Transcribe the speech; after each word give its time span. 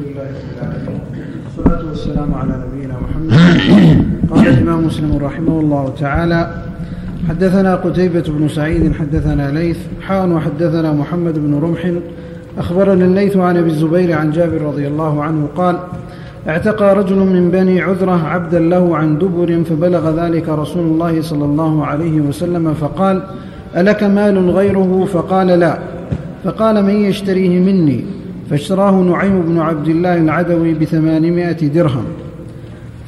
لله 0.00 0.22
رب 0.22 0.50
العالمين 0.58 1.00
والصلاة 1.44 1.88
والسلام 1.88 2.34
على 2.34 2.52
نبينا 2.66 2.94
محمد 3.04 3.32
قال 4.30 4.48
الإمام 4.48 4.86
مسلم 4.86 5.16
رحمه 5.16 5.60
الله 5.60 5.94
تعالى 6.00 6.50
حدثنا 7.28 7.74
قتيبة 7.74 8.24
بن 8.28 8.48
سعيد 8.48 8.92
حدثنا 8.92 9.50
ليث 9.50 9.78
حان 10.00 10.32
وحدثنا 10.32 10.92
محمد 10.92 11.38
بن 11.38 11.54
رمح 11.54 11.92
أخبرنا 12.58 13.04
الليث 13.04 13.36
عن 13.36 13.56
أبي 13.56 13.70
الزبير 13.70 14.12
عن 14.12 14.30
جابر 14.30 14.62
رضي 14.62 14.86
الله 14.86 15.22
عنه 15.22 15.48
قال 15.56 15.78
اعتقى 16.48 16.96
رجل 16.96 17.16
من 17.16 17.50
بني 17.50 17.80
عذرة 17.80 18.26
عبدا 18.26 18.58
له 18.58 18.96
عن 18.96 19.18
دبر 19.18 19.62
فبلغ 19.64 20.24
ذلك 20.24 20.48
رسول 20.48 20.86
الله 20.86 21.22
صلى 21.22 21.44
الله 21.44 21.86
عليه 21.86 22.20
وسلم 22.20 22.74
فقال 22.74 23.22
ألك 23.76 24.02
مال 24.02 24.50
غيره 24.50 25.04
فقال 25.12 25.46
لا 25.46 25.78
فقال 26.44 26.84
من 26.84 26.94
يشتريه 26.94 27.60
مني 27.60 28.04
فاشتراه 28.50 28.90
نعيم 28.90 29.42
بن 29.42 29.58
عبد 29.58 29.88
الله 29.88 30.16
العدوي 30.16 30.74
بثمانمائة 30.74 31.68
درهم. 31.68 32.04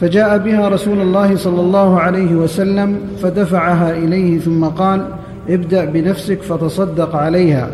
فجاء 0.01 0.39
بها 0.39 0.69
رسول 0.69 1.01
الله 1.01 1.37
صلى 1.37 1.61
الله 1.61 2.01
عليه 2.01 2.35
وسلم 2.35 2.97
فدفعها 3.23 3.91
إليه 3.91 4.39
ثم 4.39 4.65
قال 4.65 5.05
ابدأ 5.49 5.85
بنفسك 5.85 6.43
فتصدق 6.43 7.17
عليها. 7.17 7.71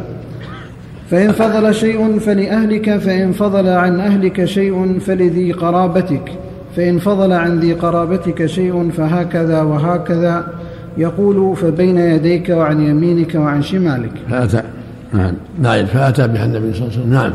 فإن 1.10 1.32
فضل 1.32 1.74
شيء 1.74 2.18
فلأهلك 2.18 2.96
فإن 2.96 3.32
فضل 3.32 3.68
عن 3.68 4.00
أهلك 4.00 4.44
شيء 4.44 4.98
فلذي 4.98 5.52
قرابتك. 5.52 6.32
فإن 6.76 6.98
فضل 6.98 7.32
عن 7.32 7.60
ذي 7.60 7.72
قرابتك 7.72 8.46
شيء 8.46 8.90
فهكذا 8.90 9.62
وهكذا. 9.62 10.46
يقول 10.98 11.56
فبين 11.56 11.98
يديك 11.98 12.48
وعن 12.48 12.80
يمينك 12.80 13.34
وعن 13.34 13.62
شمالك. 13.62 14.12
فأتى 14.30 14.62
نعم. 15.12 15.86
فأتى 15.86 16.28
بها 16.28 16.44
النبي 16.44 16.72
صلى 16.72 16.82
الله 16.82 16.92
عليه 16.92 17.00
وسلم. 17.00 17.12
نعم. 17.12 17.30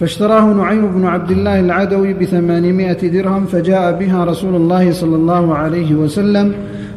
فاشتراه 0.00 0.44
نعيم 0.44 0.86
بن 0.86 1.06
عبد 1.06 1.30
الله 1.30 1.60
العدوي 1.60 2.14
بثمانمائة 2.14 3.08
درهم 3.08 3.46
فجاء 3.46 3.92
بها 3.98 4.24
رسول 4.24 4.54
الله 4.54 4.92
صلى 4.92 5.16
الله 5.16 5.54
عليه 5.54 5.94
وسلم 5.94 6.52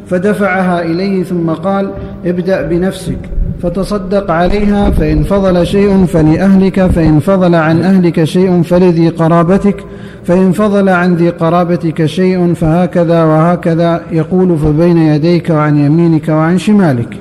فدفعها 0.06 0.82
إليه 0.82 1.22
ثم 1.22 1.50
قال 1.50 1.90
ابدأ 2.24 2.62
بنفسك. 2.62 3.18
فتصدق 3.62 4.30
عليها 4.30 4.90
فإن 4.90 5.22
فضل 5.22 5.66
شيء 5.66 6.04
فلأهلك 6.04 6.86
فإن 6.86 7.20
فضل 7.20 7.54
عن 7.54 7.82
أهلك 7.82 8.24
شيء 8.24 8.62
فلذي 8.62 9.08
قرابتك 9.08 9.84
فإن 10.24 10.52
فضل 10.52 10.88
عن 10.88 11.14
ذي 11.14 11.30
قرابتك 11.30 12.06
شيء 12.06 12.54
فهكذا 12.54 13.24
وهكذا. 13.24 14.02
يقول 14.12 14.58
فبين 14.58 14.98
يديك 14.98 15.50
وعن 15.50 15.76
يمينك 15.76 16.28
وعن 16.28 16.58
شمالك. 16.58 17.16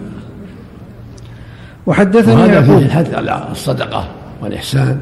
وحدثني 1.85 2.33
وهذا 2.33 2.53
يعقوب 2.53 2.77
فيه 2.79 2.85
الحث 2.85 3.13
على 3.13 3.47
الصدقة 3.51 4.07
والإحسان. 4.41 4.97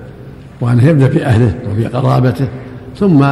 وأنه 0.62 0.88
يبدأ 0.88 1.08
بأهله 1.08 1.54
وفي 1.72 1.86
قرابته 1.86 2.48
ثم 2.96 3.26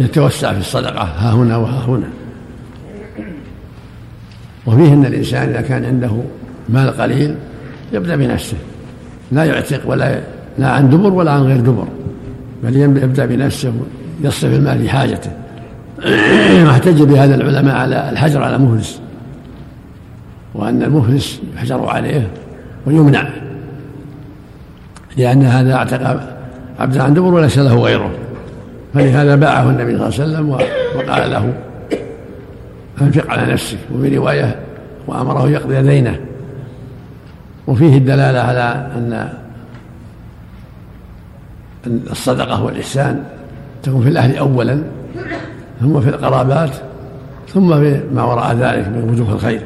يتوسع 0.00 0.52
في 0.52 0.60
الصدقة 0.60 1.02
ها 1.02 1.32
هنا 1.32 1.56
وها 1.56 1.84
هنا. 1.86 2.08
وفيه 4.66 4.92
أن 4.92 5.04
الإنسان 5.04 5.48
إذا 5.48 5.60
كان 5.60 5.84
عنده 5.84 6.10
مال 6.68 6.90
قليل 6.90 7.34
يبدأ 7.92 8.16
بنفسه 8.16 8.56
لا 9.32 9.44
يعتق 9.44 9.80
ولا 9.90 10.20
لا 10.58 10.70
عن 10.70 10.90
دبر 10.90 11.12
ولا 11.12 11.30
عن 11.30 11.42
غير 11.42 11.60
دبر 11.60 11.86
بل 12.64 12.76
يبدأ 12.76 13.26
بنفسه 13.26 13.72
يصرف 14.20 14.52
المال 14.52 14.78
في 14.78 14.88
حاجته. 14.88 15.30
واحتج 16.66 17.02
بهذا 17.02 17.34
العلماء 17.34 17.76
على 17.76 18.10
الحجر 18.10 18.42
على 18.42 18.58
مفلس 18.58 19.00
وأن 20.54 20.82
المفلس 20.82 21.40
يحجر 21.56 21.86
عليه 21.88 22.30
ويمنع 22.86 23.28
لأن 25.16 25.42
هذا 25.42 25.74
اعتق 25.74 26.20
عبدا 26.80 27.02
عن 27.02 27.14
دبر 27.14 27.34
وليس 27.34 27.58
له 27.58 27.74
غيره. 27.80 28.10
فلهذا 28.94 29.36
باعه 29.36 29.70
النبي 29.70 29.98
صلى 29.98 30.06
الله 30.08 30.20
عليه 30.20 30.24
وسلم 30.24 30.50
وقال 30.96 31.30
له 31.30 31.52
أنفق 33.02 33.30
على 33.30 33.52
نفسك. 33.52 33.78
وفي 33.94 34.16
رواية 34.16 34.56
وأمره 35.06 35.50
يقضي 35.50 35.82
دينه. 35.82 36.20
وفيه 37.66 37.96
الدلالة 37.96 38.38
على 38.38 38.90
أن 38.96 39.28
الصدقة 41.86 42.64
والإحسان 42.64 43.24
تكون 43.82 44.02
في 44.02 44.08
الأهل 44.08 44.36
أولا 44.36 44.82
ثم 45.80 46.00
في 46.00 46.08
القرابات 46.08 46.70
ثم 47.48 47.80
في 47.80 48.00
ما 48.14 48.22
وراء 48.22 48.54
ذلك 48.56 48.88
من 48.88 49.10
وجوه 49.10 49.32
الخير. 49.32 49.62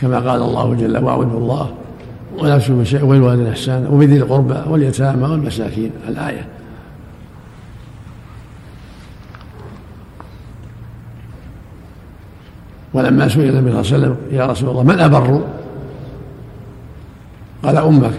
كما 0.00 0.16
قال 0.18 0.42
الله 0.42 0.74
جل 0.74 0.98
واعبدوا 0.98 1.38
الله 1.38 1.70
ولا 2.42 2.58
تشركوا 2.58 2.84
شيئا 2.84 3.02
وبالوالدين 3.02 3.46
احسانا 3.46 3.88
وبذي 3.88 4.16
القربى 4.16 4.70
واليتامى 4.70 5.22
والمساكين 5.22 5.90
الآية. 6.08 6.46
ولما 12.94 13.28
سئل 13.28 13.48
النبي 13.56 13.82
صلى 13.82 13.96
الله 13.96 14.06
عليه 14.06 14.16
وسلم 14.16 14.16
يا 14.30 14.46
رسول 14.46 14.70
الله 14.70 14.82
من 14.82 15.00
أبر؟ 15.00 15.40
قال 17.62 17.76
أمك. 17.76 18.14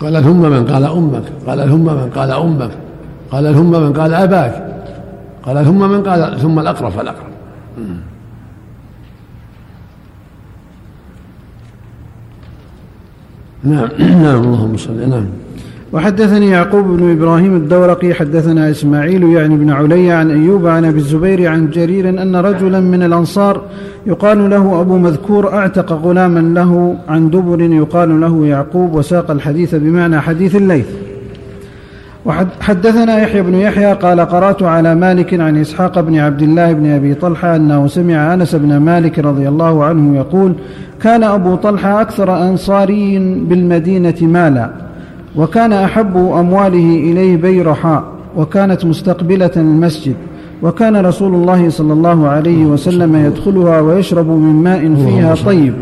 قال 0.00 0.24
ثم 0.24 0.42
من 0.50 0.66
قال 0.66 0.84
أمك. 0.84 1.24
قال 1.46 1.68
ثم 1.68 1.84
من 1.84 2.10
قال 2.14 2.30
أمك. 2.30 2.70
قال 3.30 3.54
ثم 3.54 3.70
من 3.70 3.92
قال 3.92 4.14
أباك. 4.14 4.84
قال 5.42 5.64
ثم 5.64 5.90
من 5.90 6.02
قال 6.02 6.40
ثم 6.40 6.58
الأقرب 6.58 6.90
فالأقرب. 6.90 7.32
نعم. 13.64 13.88
نعم 14.24 14.42
اللهم 14.42 14.76
صل 14.76 15.08
نعم. 15.10 15.26
وحدثني 15.92 16.50
يعقوب 16.50 16.84
بن 16.84 17.10
إبراهيم 17.10 17.56
الدورقي 17.56 18.14
حدثنا 18.14 18.70
إسماعيل 18.70 19.22
يعني 19.22 19.56
بن 19.56 19.70
علي 19.70 20.10
عن 20.10 20.30
أيوب 20.30 20.66
عن 20.66 20.84
أبي 20.84 20.98
الزبير 20.98 21.48
عن 21.48 21.70
جرير 21.70 22.08
أن 22.08 22.36
رجلا 22.36 22.80
من 22.80 23.02
الأنصار 23.02 23.62
يقال 24.06 24.50
له 24.50 24.80
أبو 24.80 24.98
مذكور 24.98 25.52
أعتق 25.52 25.92
غلاما 25.92 26.40
له 26.40 26.96
عن 27.08 27.30
دبر 27.30 27.60
يقال 27.60 28.20
له 28.20 28.46
يعقوب 28.46 28.94
وساق 28.94 29.30
الحديث 29.30 29.74
بمعنى 29.74 30.20
حديث 30.20 30.56
الليث. 30.56 30.86
وحدثنا 32.24 33.22
يحيى 33.22 33.42
بن 33.42 33.54
يحيى 33.54 33.92
قال 33.92 34.20
قرأت 34.20 34.62
على 34.62 34.94
مالك 34.94 35.40
عن 35.40 35.56
إسحاق 35.56 36.00
بن 36.00 36.18
عبد 36.18 36.42
الله 36.42 36.72
بن 36.72 36.86
أبي 36.86 37.14
طلحة 37.14 37.56
أنه 37.56 37.86
سمع 37.86 38.34
أنس 38.34 38.54
بن 38.54 38.76
مالك 38.76 39.18
رضي 39.18 39.48
الله 39.48 39.84
عنه 39.84 40.16
يقول 40.16 40.54
كان 41.02 41.22
أبو 41.22 41.54
طلحة 41.54 42.00
أكثر 42.00 42.42
انصاري 42.48 43.18
بالمدينة 43.18 44.14
مالا 44.22 44.70
وكان 45.36 45.72
أحب 45.72 46.16
أمواله 46.16 47.10
إليه 47.10 47.36
بيرحاء 47.36 48.04
وكانت 48.36 48.84
مستقبلة 48.84 49.50
المسجد. 49.56 50.16
وكان 50.62 50.96
رسول 50.96 51.34
الله 51.34 51.68
صلى 51.68 51.92
الله 51.92 52.28
عليه 52.28 52.66
وسلم 52.66 53.16
يدخلها 53.16 53.80
ويشرب 53.80 54.26
من 54.26 54.62
ماء 54.62 54.94
فيها 54.94 55.34
طيب. 55.34 55.74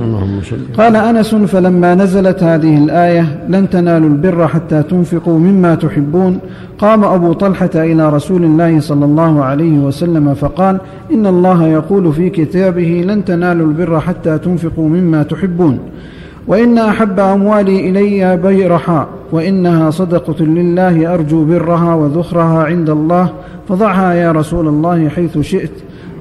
قال 0.78 0.96
أنس 0.96 1.34
فلما 1.34 1.94
نزلت 1.94 2.42
هذه 2.42 2.78
الآية 2.84 3.46
لن 3.48 3.70
تنالوا 3.70 4.08
البر 4.08 4.48
حتى 4.48 4.82
تنفقوا 4.82 5.38
مما 5.38 5.74
تحبون. 5.74 6.38
قام 6.78 7.04
أبو 7.04 7.32
طلحة 7.32 7.70
إلى 7.74 8.10
رسول 8.10 8.44
الله 8.44 8.80
صلى 8.80 9.04
الله 9.04 9.44
عليه 9.44 9.78
وسلم 9.78 10.34
فقال 10.34 10.78
إن 11.12 11.26
الله 11.26 11.66
يقول 11.68 12.12
في 12.12 12.30
كتابه 12.30 13.04
لن 13.06 13.24
تنالوا 13.24 13.66
البر 13.66 14.00
حتى 14.00 14.38
تنفقوا 14.38 14.88
مما 14.88 15.22
تحبون. 15.22 15.78
وإن 16.47 16.78
أحب 16.78 17.21
أموالي 17.21 17.91
إلي 17.91 18.37
بيرحاء 18.37 19.09
وإنها 19.33 19.91
صدقة 19.91 20.45
لله 20.45 21.15
أرجو 21.15 21.45
برها 21.45 21.95
وذخرها 21.95 22.65
عند 22.65 22.91
الله 22.91 23.28
فضعها 23.69 24.15
يا 24.15 24.33
رسول 24.33 24.69
الله 24.69 25.09
حيث 25.09 25.39
شئت. 25.39 25.71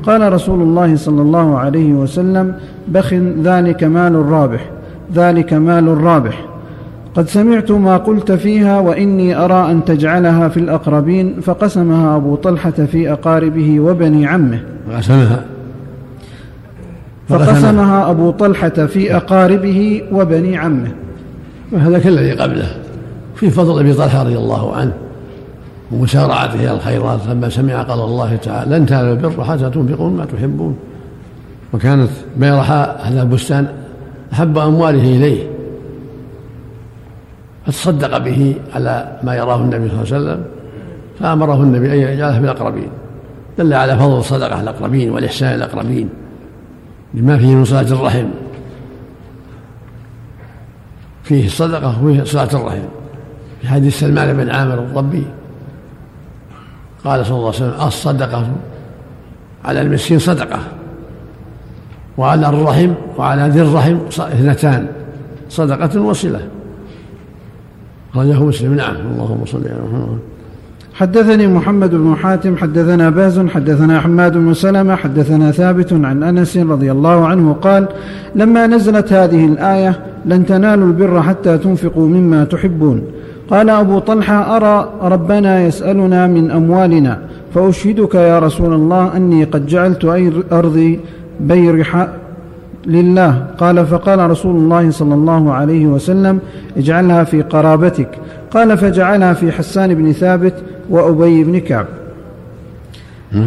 قال 0.03 0.33
رسول 0.33 0.61
الله 0.61 0.95
صلى 0.95 1.21
الله 1.21 1.57
عليه 1.57 1.93
وسلم 1.93 2.53
بخ 2.87 3.13
ذلك 3.43 3.83
مال 3.83 4.15
رابح 4.15 4.69
ذلك 5.15 5.53
مال 5.53 6.03
رابح. 6.03 6.45
قد 7.15 7.27
سمعت 7.27 7.71
ما 7.71 7.97
قلت 7.97 8.31
فيها 8.31 8.79
وإني 8.79 9.35
أرى 9.35 9.71
أن 9.71 9.85
تجعلها 9.85 10.47
في 10.47 10.57
الأقربين 10.57 11.35
فقسمها 11.41 12.15
أبو 12.15 12.35
طلحة 12.35 12.71
في 12.71 13.11
أقاربه 13.11 13.79
وبني 13.79 14.27
عمه. 14.27 14.59
قسمها 14.97 15.45
فقسمها 17.29 18.11
أبو 18.11 18.31
طلحة 18.31 18.69
في 18.69 19.15
أقاربه 19.15 20.03
وبني 20.11 20.57
عمه. 20.57 20.91
وهذا 21.71 21.99
كالذي 21.99 22.31
قبله. 22.31 22.75
في 23.35 23.49
فضل 23.49 23.79
أبي 23.79 23.93
طلحة 23.93 24.23
رضي 24.23 24.37
الله 24.37 24.75
عنه 24.75 24.93
ومسارعته 25.91 26.55
إلى 26.55 26.71
الخيرات 26.71 27.19
لما 27.29 27.49
سمع 27.49 27.81
قال 27.81 27.99
الله 27.99 28.35
تعالى 28.35 28.77
لن 28.77 28.85
تنالوا 28.85 29.11
البر 29.11 29.43
حتى 29.43 29.69
تنفقوا 29.69 30.09
ما 30.09 30.25
تحبون. 30.25 30.77
وكانت 31.73 32.09
بيرحاء 32.37 33.01
هذا 33.03 33.21
البستان 33.21 33.67
أحب 34.33 34.57
أمواله 34.57 35.15
إليه. 35.15 35.47
فتصدق 37.65 38.17
به 38.17 38.55
على 38.75 39.19
ما 39.23 39.35
يراه 39.35 39.61
النبي 39.61 39.89
صلى 39.89 40.03
الله 40.03 40.13
عليه 40.13 40.25
وسلم 40.25 40.43
فأمره 41.19 41.63
النبي 41.63 41.93
أن 41.93 42.13
يجعله 42.13 42.39
في 42.39 42.43
الأقربين 42.43 42.89
دل 43.57 43.73
على 43.73 43.97
فضل 43.97 44.17
الصدقة 44.17 44.55
على 44.55 44.63
الأقربين 44.63 45.09
والإحسان 45.11 45.55
الأقربين. 45.55 46.09
لما 47.13 47.37
فيه 47.37 47.55
من 47.55 47.65
صلاة 47.65 47.81
الرحم. 47.81 48.25
فيه 51.23 51.45
الصدقة 51.45 52.03
وفيه 52.03 52.23
صلاة 52.23 52.49
الرحم. 52.53 52.85
في 53.61 53.67
حديث 53.67 53.99
سلمان 53.99 54.37
بن 54.37 54.49
عامر 54.49 54.79
الضبي 54.79 55.25
قال 57.05 57.25
صلى 57.25 57.35
الله 57.35 57.47
عليه 57.47 57.57
وسلم 57.57 57.87
الصدقة 57.87 58.47
على 59.65 59.81
المسكين 59.81 60.19
صدقة 60.19 60.59
وعلى 62.17 62.49
الرحم 62.49 62.91
وعلى 63.17 63.49
ذي 63.49 63.61
الرحم 63.61 63.97
اثنتان 64.07 64.87
صدقة 65.49 66.01
وصلة. 66.01 66.47
أخرجه 68.13 68.43
مسلم. 68.43 68.75
نعم. 68.75 68.95
اللهم 68.95 69.45
صل 69.45 69.67
على 69.67 69.81
محمد. 69.81 70.19
حدثني 70.99 71.47
محمد 71.47 71.95
بن 71.95 72.15
حاتم 72.15 72.57
حدثنا 72.57 73.09
باز 73.09 73.39
حدثنا 73.39 73.99
حماد 73.99 74.37
بن 74.37 74.53
سلمة 74.53 74.95
حدثنا 74.95 75.51
ثابت 75.51 75.93
عن 75.93 76.23
أنس 76.23 76.57
رضي 76.57 76.91
الله 76.91 77.27
عنه 77.27 77.53
قال 77.53 77.87
لما 78.35 78.67
نزلت 78.67 79.13
هذه 79.13 79.45
الآية 79.45 79.99
لن 80.25 80.45
تنالوا 80.45 80.87
البر 80.87 81.21
حتى 81.21 81.57
تنفقوا 81.57 82.07
مما 82.07 82.43
تحبون. 82.43 83.01
قال 83.49 83.69
أبو 83.69 83.99
طلحة 83.99 84.57
أرى 84.57 84.89
ربنا 85.01 85.61
يسألنا 85.61 86.27
من 86.27 86.51
أموالنا 86.51 87.19
فأشهدك 87.55 88.15
يا 88.15 88.39
رسول 88.39 88.73
الله 88.73 89.17
أني 89.17 89.43
قد 89.43 89.65
جعلت 89.65 90.05
أرضي 90.51 90.99
لله. 92.85 93.45
قال 93.57 93.85
فقال 93.85 94.29
رسول 94.29 94.55
الله 94.55 94.91
صلى 94.91 95.13
الله 95.13 95.53
عليه 95.53 95.85
وسلم 95.85 96.39
اجعلها 96.77 97.23
في 97.23 97.41
قرابتك. 97.41 98.09
قال 98.51 98.77
فجعلها 98.77 99.33
في 99.33 99.51
حسان 99.51 99.93
بن 99.93 100.11
ثابت 100.11 100.53
وأبي 100.89 101.43
بن 101.43 101.59
كعب. 101.59 101.85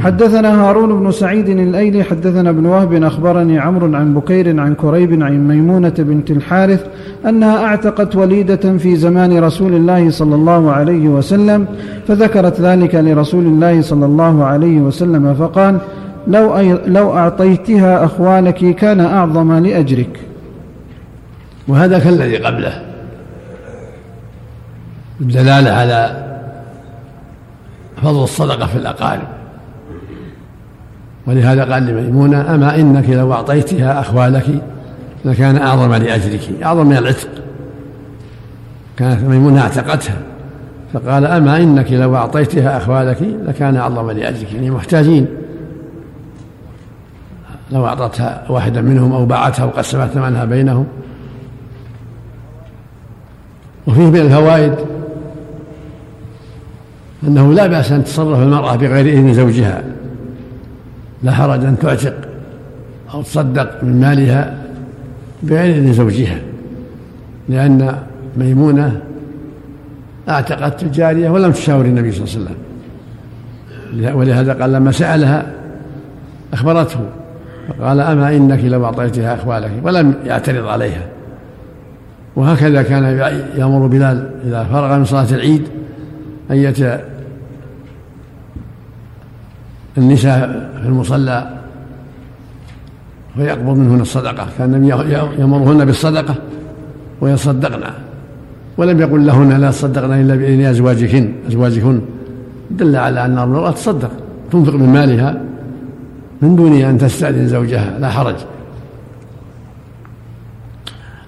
حدثنا 0.02 0.64
هارون 0.64 1.00
بن 1.00 1.11
سعيد 1.11 1.49
الأيلي 1.49 2.02
حدثنا 2.02 2.50
ابن 2.50 2.67
وهب 2.67 2.93
أخبرني 2.93 3.58
عمرو 3.58 3.96
عن 3.96 4.14
بكير 4.14 4.61
عن 4.61 4.75
كريب 4.75 5.23
عن 5.23 5.49
ميمونة 5.49 5.94
بنت 5.99 6.31
الحارث 6.31 6.87
أنها 7.29 7.64
أعتقت 7.64 8.17
وليدة 8.17 8.79
في 8.79 8.96
زمان 8.96 9.38
رسول 9.38 9.75
الله 9.75 10.11
صلى 10.11 10.34
الله 10.34 10.70
عليه 10.70 11.08
وسلم 11.08 11.67
فذكرت 12.08 12.61
ذلك 12.61 12.94
لرسول 12.94 13.44
الله 13.44 13.82
صلى 13.82 14.06
الله 14.06 14.44
عليه 14.44 14.81
وسلم 14.81 15.34
فقال 15.34 15.79
لو 16.27 16.59
لو 16.87 17.17
أعطيتها 17.17 18.05
اخوالك 18.05 18.75
كان 18.75 19.01
أعظم 19.01 19.53
لأجرك. 19.53 20.21
وهذا 21.69 21.99
كالذي 21.99 22.37
قبله. 22.37 22.83
الدلالة 25.21 25.71
على 25.71 26.25
فضل 28.03 28.23
الصدقة 28.25 28.67
في 28.67 28.77
الأقارب. 28.77 29.29
ولهذا 31.27 31.73
قال 31.73 31.87
لميمونة 31.87 32.55
أما 32.55 32.75
إنك 32.75 33.11
لو 33.11 33.33
أعطيتها 33.33 34.01
أخوالك 34.01 34.47
لكان 35.25 35.57
أعظم 35.57 35.95
لأجرك. 35.95 36.41
أعظم 36.63 36.87
من 36.87 36.97
العتق. 36.97 37.29
كانت 38.97 39.21
ميمونة 39.23 39.61
اعتقتها. 39.61 40.17
فقال 40.93 41.27
أما 41.27 41.57
إنك 41.57 41.93
لو 41.93 42.17
أعطيتها 42.17 42.77
أخوالك 42.77 43.19
لكان 43.47 43.77
أعظم 43.77 44.11
لأجرك. 44.11 44.53
يعني 44.53 44.71
محتاجين. 44.71 45.27
لو 47.73 47.87
أعطتها 47.87 48.45
واحدا 48.49 48.81
منهم 48.81 49.13
أو 49.13 49.27
باعتها 49.27 49.65
وقسمت 49.65 50.11
ثمنها 50.11 50.45
بينهم. 50.45 50.87
وفيه 53.87 54.07
من 54.07 54.17
الفوائد 54.17 54.75
أنه 57.25 57.53
لا 57.53 57.67
بأس 57.67 57.93
أن 57.93 58.05
تصرف 58.05 58.39
المرأة 58.39 58.77
بغير 58.77 59.07
إذن 59.07 59.35
زوجها. 59.35 59.83
لا 61.23 61.33
حرج 61.33 61.65
أن 61.65 61.79
تعتق 61.79 62.15
أو 63.15 63.23
تصدق 63.23 63.85
من 63.85 64.01
مالها 64.01 64.59
بغير 65.43 65.77
إذن 65.77 65.93
زوجها 65.93 66.39
لأن 67.49 67.99
ميمونة 68.37 69.01
أعتقت 70.29 70.83
الجارية 70.83 71.31
ولم 71.31 71.53
تشاور 71.53 71.85
النبي 71.85 72.13
صلى 72.13 72.25
الله 72.25 72.35
عليه 72.35 72.45
وسلم. 72.45 74.19
ولهذا 74.19 74.53
قال 74.53 74.73
لما 74.73 74.93
سألها 74.93 75.53
أخبرته. 76.53 77.01
فقال 77.69 78.00
أما 78.00 78.37
إنك 78.37 78.64
لو 78.64 78.85
أعطيتها 78.85 79.35
أخوالك 79.35 79.70
ولم 79.82 80.14
يعترض 80.26 80.67
عليها. 80.67 81.06
وهكذا 82.37 82.82
كان 82.82 83.05
يأمر 83.56 83.87
بلال 83.87 84.31
إذا 84.44 84.64
فرغ 84.64 84.99
من 84.99 85.05
صلاة 85.05 85.26
العيد 85.32 85.69
أن 86.50 87.00
النساء 89.99 90.70
في 90.82 90.88
المصلى 90.88 91.50
ويقبض 93.38 93.76
منهن 93.76 94.00
الصدقة. 94.00 94.47
كان 94.58 94.75
النبي 94.75 94.88
يأمرهن 95.38 95.85
بالصدقة 95.85 96.35
ويصدقن. 97.20 97.82
ولم 98.76 99.00
يقل 99.00 99.26
لهن 99.26 99.53
لا 99.53 99.70
تصدقن 99.70 100.12
إلا 100.12 100.37
بإذن 100.37 100.61
أزواجكن 100.65 101.32
أزواجكن 101.49 102.00
دل 102.70 102.97
على 102.97 103.25
أن 103.25 103.38
المرأة 103.38 103.70
تصدق 103.70 104.11
تنفق 104.53 104.75
من 104.75 104.88
مالها. 104.88 105.41
من 106.43 106.56
دون 106.56 106.73
أن 106.73 106.99
تستأذن 106.99 107.49
زوجها 107.49 107.99
لا 107.99 108.09
حرج. 108.09 108.35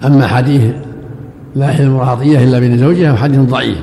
أما 0.05 0.27
حديث 0.27 0.73
لا 1.55 1.69
يحل 1.69 1.83
المرأة 1.83 2.05
عطية 2.05 2.43
إلا 2.43 2.59
بإذن 2.59 2.77
زوجها 2.77 3.15
حديث 3.15 3.39
ضعيف 3.39 3.77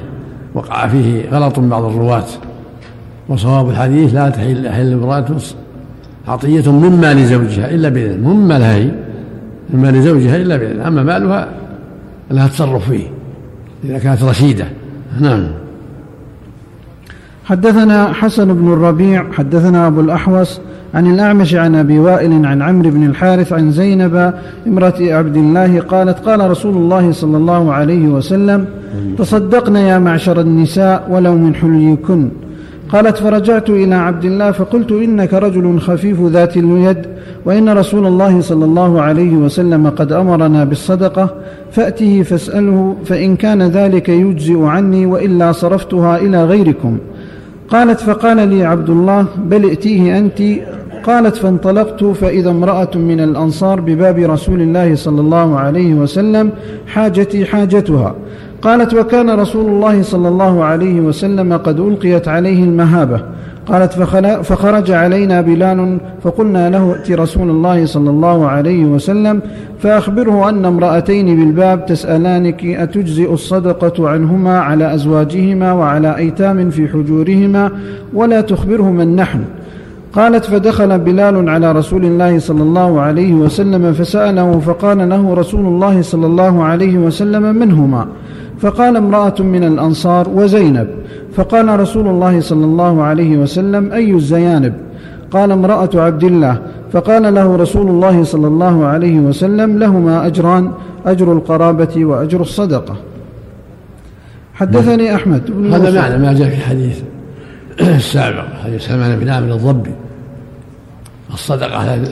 وقع 0.54 0.88
فيه 0.88 1.30
غلط 1.30 1.60
بعض 1.60 1.84
الرواة. 1.84 2.26
وصواب 3.28 3.70
الحديث 3.70 4.14
لا 4.14 4.30
تحل 4.30 4.68
حل 4.68 4.92
امرأة 4.92 5.36
عطية 6.28 6.72
من 6.72 7.00
مال 7.00 7.26
زوجها 7.26 7.70
إلا 7.70 7.88
بإذن 7.88 8.20
من 8.20 8.48
مالها 8.48 8.74
هي 8.74 8.90
من 9.70 9.80
مال 9.80 10.02
زوجها 10.02 10.36
إلا 10.36 10.56
بإذن 10.56 10.80
أما 10.80 11.02
مالها 11.02 11.48
لها 12.30 12.48
تصرف 12.48 12.90
فيه 12.90 13.06
إذا 13.84 13.98
كانت 13.98 14.22
رشيدة. 14.22 14.66
نعم. 15.20 15.48
حدثنا 17.44 18.12
حسن 18.12 18.54
بن 18.54 18.72
الربيع 18.72 19.32
حدثنا 19.32 19.86
أبو 19.86 20.00
الأحوص 20.00 20.60
عن 20.94 21.14
الأعمش 21.14 21.54
عن 21.54 21.74
أبي 21.74 21.98
وائل 21.98 22.46
عن 22.46 22.62
عمرو 22.62 22.90
بن 22.90 23.06
الحارث 23.06 23.52
عن 23.52 23.70
زينب 23.70 24.32
امرأة 24.66 24.94
عبد 25.00 25.36
الله 25.36 25.80
قالت 25.80 26.18
قال 26.18 26.50
رسول 26.50 26.76
الله 26.76 27.12
صلى 27.12 27.36
الله 27.36 27.72
عليه 27.72 28.06
وسلم 28.08 28.66
تصدقن 29.18 29.76
يا 29.76 29.98
معشر 29.98 30.40
النساء 30.40 31.06
ولو 31.10 31.34
من 31.34 31.54
حليكن. 31.54 32.28
قالت 32.88 33.16
فرجعت 33.16 33.70
إلى 33.70 33.94
عبد 33.94 34.24
الله 34.24 34.50
فقلت 34.50 34.92
إنك 34.92 35.34
رجل 35.34 35.80
خفيف 35.80 36.20
ذات 36.20 36.56
اليد 36.56 36.98
وإن 37.44 37.68
رسول 37.68 38.06
الله 38.06 38.40
صلى 38.40 38.64
الله 38.64 39.00
عليه 39.00 39.32
وسلم 39.32 39.88
قد 39.88 40.12
أمرنا 40.12 40.64
بالصدقة 40.64 41.34
فأته 41.70 42.22
فاسأله 42.22 42.96
فإن 43.04 43.36
كان 43.36 43.62
ذلك 43.62 44.08
يجزئ 44.08 44.62
عني 44.62 45.06
وإلا 45.06 45.52
صرفتها 45.52 46.16
إلى 46.18 46.44
غيركم. 46.44 46.98
قالت 47.68 48.00
فقال 48.00 48.48
لي 48.48 48.64
عبد 48.64 48.90
الله 48.90 49.26
بل 49.44 49.64
ائتيه 49.64 50.18
أنت 50.18 50.42
قالت 51.04 51.36
فانطلقت 51.36 52.04
فإذا 52.04 52.50
امرأة 52.50 52.90
من 52.94 53.20
الأنصار 53.20 53.80
بباب 53.80 54.18
رسول 54.18 54.60
الله 54.60 54.94
صلى 54.94 55.20
الله 55.20 55.58
عليه 55.58 55.94
وسلم 55.94 56.50
حاجتي 56.86 57.44
حاجتها. 57.44 58.14
قالت 58.62 58.94
وكان 58.94 59.30
رسول 59.30 59.66
الله 59.66 60.02
صلى 60.02 60.28
الله 60.28 60.64
عليه 60.64 61.00
وسلم 61.00 61.56
قد 61.56 61.80
ألقيت 61.80 62.28
عليه 62.28 62.64
المهابة. 62.64 63.22
قالت 63.66 63.92
فخرج 64.42 64.90
علينا 64.90 65.40
بلال 65.40 65.98
فقلنا 66.22 66.70
له 66.70 66.94
ائت 66.94 67.12
رسول 67.12 67.50
الله 67.50 67.86
صلى 67.86 68.10
الله 68.10 68.46
عليه 68.46 68.84
وسلم 68.84 69.40
فأخبره 69.78 70.48
أن 70.48 70.64
امرأتين 70.64 71.36
بالباب 71.36 71.86
تسألانك 71.86 72.64
أتجزئ 72.64 73.32
الصدقة 73.32 74.08
عنهما 74.08 74.58
على 74.58 74.94
أزواجهما 74.94 75.72
وعلى 75.72 76.16
أيتام 76.16 76.70
في 76.70 76.88
حجورهما 76.88 77.70
ولا 78.14 78.40
تخبره 78.40 78.90
من 78.90 79.16
نحن 79.16 79.44
قالت 80.12 80.44
فدخل 80.44 80.98
بلال 80.98 81.48
على 81.48 81.72
رسول 81.72 82.04
الله 82.04 82.38
صلى 82.38 82.62
الله 82.62 83.00
عليه 83.00 83.34
وسلم 83.34 83.92
فسأله 83.92 84.58
فقال 84.58 85.08
له 85.08 85.34
رسول 85.34 85.66
الله 85.66 86.02
صلى 86.02 86.26
الله 86.26 86.64
عليه 86.64 86.98
وسلم 86.98 87.42
منهما. 87.56 88.06
فقال 88.58 88.96
امرأة 88.96 89.34
من 89.40 89.64
الأنصار 89.64 90.28
وزينب. 90.28 90.88
فقال 91.36 91.80
رسول 91.80 92.08
الله 92.08 92.40
صلى 92.40 92.64
الله 92.64 93.02
عليه 93.02 93.36
وسلم 93.36 93.92
أي 93.92 94.12
الزيانب؟ 94.12 94.74
قال 95.30 95.52
امرأة 95.52 95.90
عبد 95.94 96.24
الله. 96.24 96.58
فقال 96.92 97.34
له 97.34 97.56
رسول 97.56 97.88
الله 97.88 98.24
صلى 98.24 98.46
الله 98.46 98.84
عليه 98.84 99.18
وسلم 99.20 99.78
لهما 99.78 100.26
أجران 100.26 100.72
أجر 101.06 101.32
القرابة 101.32 102.04
وأجر 102.04 102.40
الصدقة. 102.40 102.96
حدثني 104.54 105.14
أحمد 105.14 105.42
بن 105.48 105.72
هذا 105.72 106.00
معنى 106.00 106.18
ما 106.18 106.32
جاء 106.32 106.48
في 106.48 106.54
الحديث 106.54 107.00
السابق 107.80 108.44
حديث 108.64 108.86
سلمان 108.86 109.18
بن 109.18 109.28
عامر 109.28 109.52
الضبي. 109.52 109.90
الصدقة 111.34 112.04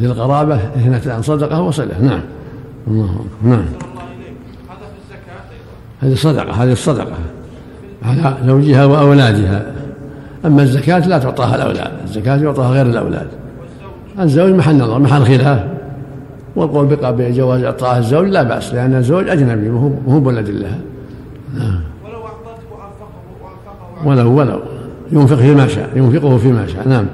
للقرابة 0.00 0.54
اثنتان 0.54 1.22
صدقة 1.22 1.62
وصلة. 1.62 2.00
نعم. 2.00 2.20
الله 2.88 3.24
نعم. 3.42 3.64
هذه 6.00 6.14
صدقة 6.14 6.52
هذه 6.64 6.72
الصدقة 6.72 7.16
على 8.02 8.36
زوجها 8.46 8.84
وأولادها. 8.84 9.66
أما 10.44 10.62
الزكاة 10.62 11.08
لا 11.08 11.18
تعطاها 11.18 11.56
الأولاد 11.56 11.90
الزكاة 12.04 12.36
يعطاها 12.36 12.70
غير 12.70 12.86
الأولاد. 12.86 13.26
الزوج 14.20 14.52
محل 14.52 14.76
نظر 14.76 14.98
محل 14.98 15.24
خلاف. 15.24 15.64
والقول 16.56 16.86
بقى 16.86 17.32
جواز 17.32 17.62
إعطاء 17.62 17.98
الزوج 17.98 18.28
لا 18.28 18.42
بأس 18.42 18.74
لأن 18.74 18.94
الزوج 18.94 19.28
أجنبي 19.28 19.70
وهو 19.70 20.20
بولد 20.20 20.48
لها 20.48 20.78
نعم. 21.54 21.80
ولو 24.04 24.38
ولو 24.38 24.60
ينفق 25.12 25.36
فيما 25.36 25.66
شاء 25.68 25.90
ينفقه 25.96 26.38
فيما 26.38 26.66
شاء. 26.66 26.88
نعم. 26.88 27.06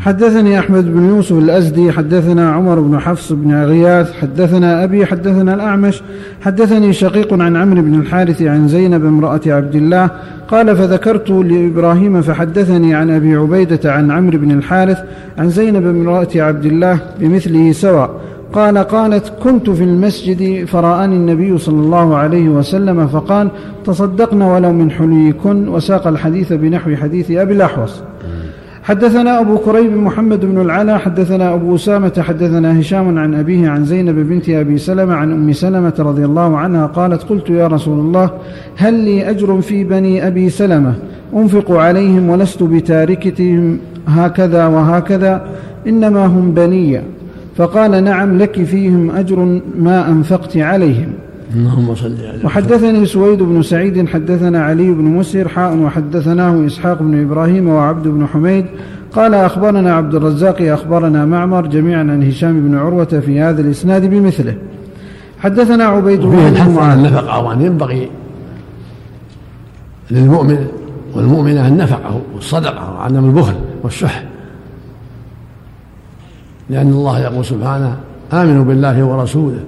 حدثني 0.00 0.58
أحمد 0.58 0.94
بن 0.94 1.04
يوسف 1.08 1.38
الأزدي 1.38 1.92
حدثنا 1.92 2.50
عمر 2.52 2.80
بن 2.80 2.98
حفص 2.98 3.32
بن 3.32 3.64
غياث 3.64 4.12
حدثنا 4.12 4.84
أبي 4.84 5.06
حدثنا 5.06 5.54
الأعمش 5.54 6.02
حدثني 6.40 6.92
شقيق 6.92 7.32
عن 7.32 7.56
عمرو 7.56 7.82
بن 7.82 7.94
الحارث 7.94 8.42
عن 8.42 8.68
زينب 8.68 9.04
امرأة 9.04 9.40
عبد 9.46 9.74
الله 9.74 10.10
قال 10.48 10.76
فذكرت 10.76 11.30
لإبراهيم 11.30 12.22
فحدثني 12.22 12.94
عن 12.94 13.10
أبي 13.10 13.36
عبيدة 13.36 13.92
عن 13.92 14.10
عمرو 14.10 14.38
بن 14.38 14.50
الحارث 14.50 14.98
عن 15.38 15.48
زينب 15.48 15.86
امرأة 15.86 16.28
عبد 16.36 16.64
الله 16.64 16.98
بمثله 17.20 17.72
سواء 17.72 18.10
قال 18.52 18.78
قالت 18.78 19.32
كنت 19.42 19.70
في 19.70 19.84
المسجد 19.84 20.64
فرآني 20.64 21.16
النبي 21.16 21.58
صلى 21.58 21.80
الله 21.80 22.16
عليه 22.16 22.48
وسلم 22.48 23.06
فقال 23.06 23.50
تصدقن 23.86 24.42
ولو 24.42 24.72
من 24.72 24.90
حليكن 24.90 25.68
وساق 25.68 26.06
الحديث 26.06 26.52
بنحو 26.52 26.96
حديث 26.96 27.30
أبي 27.30 27.52
الأحوص. 27.52 28.02
حدثنا 28.84 29.40
أبو 29.40 29.58
كريب 29.58 29.96
محمد 29.96 30.44
بن 30.44 30.60
العلا 30.60 30.98
حدثنا 30.98 31.54
أبو 31.54 31.74
أسامة 31.74 32.12
حدثنا 32.18 32.80
هشام 32.80 33.18
عن 33.18 33.34
أبيه 33.34 33.68
عن 33.68 33.84
زينب 33.84 34.28
بنت 34.28 34.48
أبي 34.48 34.78
سلمة 34.78 35.14
عن 35.14 35.32
أم 35.32 35.52
سلمة 35.52 35.94
رضي 35.98 36.24
الله 36.24 36.58
عنها 36.58 36.86
قالت 36.86 37.22
قلت 37.22 37.50
يا 37.50 37.66
رسول 37.66 37.98
الله 37.98 38.30
هل 38.76 38.94
لي 38.94 39.30
أجر 39.30 39.60
في 39.60 39.84
بني 39.84 40.26
أبي 40.26 40.50
سلمة؟ 40.50 40.94
أنفق 41.34 41.70
عليهم 41.72 42.28
ولست 42.28 42.62
بتاركتهم 42.62 43.78
هكذا 44.06 44.66
وهكذا 44.66 45.48
إنما 45.86 46.26
هم 46.26 46.54
بني 46.54 47.00
فقال 47.56 48.04
نعم 48.04 48.38
لك 48.38 48.64
فيهم 48.64 49.10
أجر 49.10 49.60
ما 49.78 50.08
أنفقت 50.08 50.56
عليهم. 50.56 51.12
اللهم 51.54 51.94
صل 51.94 52.16
على 52.26 52.44
وحدثني 52.44 53.06
سويد 53.06 53.42
بن 53.42 53.62
سعيد 53.62 54.08
حدثنا 54.08 54.64
علي 54.64 54.90
بن 54.90 55.04
مسهر 55.04 55.48
حاء 55.48 55.76
وحدثناه 55.76 56.66
إسحاق 56.66 57.02
بن 57.02 57.22
إبراهيم 57.22 57.68
وعبد 57.68 58.08
بن 58.08 58.26
حميد. 58.26 58.66
قال 59.12 59.34
أخبرنا 59.34 59.94
عبد 59.94 60.14
الرزاق 60.14 60.62
أخبرنا 60.62 61.24
معمر 61.26 61.66
جميعا 61.66 62.00
عن 62.00 62.22
هشام 62.22 62.68
بن 62.68 62.78
عروة 62.78 63.04
في 63.04 63.40
هذا 63.40 63.60
الإسناد 63.60 64.10
بمثله. 64.10 64.54
حدثنا 65.38 65.84
عبيد 65.84 66.20
الله 66.20 66.64
بن 66.64 66.74
معاذ 66.74 66.98
النفقة 66.98 67.42
وأن 67.44 67.60
ينبغي 67.60 68.10
للمؤمن 70.10 70.66
والمؤمنة 71.14 71.68
النفقة 71.68 72.20
والصدقة 72.34 72.94
وعدم 72.94 73.24
البخل 73.24 73.54
والشح. 73.82 74.24
لأن 76.70 76.88
الله 76.88 77.20
يقول 77.20 77.44
سبحانه 77.44 77.96
آمنوا 78.32 78.64
بالله 78.64 79.04
ورسوله. 79.04 79.60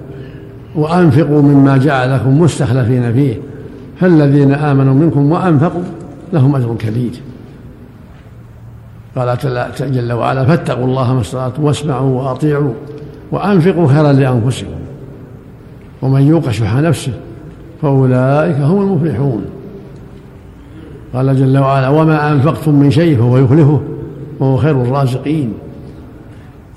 وأنفقوا 0.77 1.41
مما 1.41 1.77
جعلكم 1.77 2.41
مستخلفين 2.41 3.13
فيه 3.13 3.35
فالذين 3.99 4.53
آمنوا 4.53 4.93
منكم 4.93 5.31
وأنفقوا 5.31 5.83
لهم 6.33 6.55
أجر 6.55 6.75
كبير. 6.79 7.11
قال 9.15 9.37
جل 9.79 10.13
وعلا 10.13 10.45
فاتقوا 10.45 10.85
الله 10.85 11.13
ما 11.13 11.21
استطعتم 11.21 11.63
واسمعوا 11.63 12.21
وأطيعوا 12.21 12.73
وأنفقوا 13.31 13.87
خيرا 13.87 14.13
لأنفسكم. 14.13 14.71
ومن 16.01 16.21
يوق 16.21 16.49
شح 16.49 16.75
نفسه 16.75 17.13
فأولئك 17.81 18.55
هم 18.55 18.81
المفلحون. 18.81 19.45
قال 21.13 21.37
جل 21.37 21.57
وعلا 21.57 21.89
وما 21.89 22.31
أنفقتم 22.31 22.75
من 22.75 22.91
شيء 22.91 23.17
فهو 23.17 23.37
يخلفه 23.37 23.81
وهو 24.39 24.57
خير 24.57 24.81
الرازقين. 24.81 25.53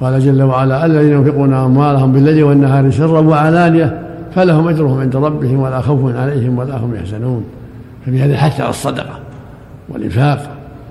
قال 0.01 0.21
جل 0.21 0.43
وعلا 0.43 0.87
الذين 0.87 1.13
ينفقون 1.13 1.55
أموالهم 1.55 2.13
بالليل 2.13 2.45
والنهار 2.45 2.91
سرا 2.91 3.21
وعلانية 3.21 4.01
فلهم 4.35 4.69
أجرهم 4.69 5.01
عند 5.01 5.17
ربهم 5.17 5.61
ولا 5.61 5.81
خوف 5.81 6.17
عليهم 6.17 6.59
ولا 6.59 6.77
هم 6.77 6.95
يحزنون. 6.95 7.45
فبهذا 8.07 8.33
الحث 8.33 8.61
على 8.61 8.71
الصدقة 8.71 9.19
والإنفاق 9.89 10.51